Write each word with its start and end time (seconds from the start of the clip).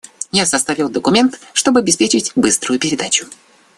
Я 0.31 0.47
составил 0.47 0.89
документ, 0.89 1.39
чтобы 1.53 1.81
обеспечить 1.81 2.31
быструю 2.35 2.79
передачу. 2.79 3.27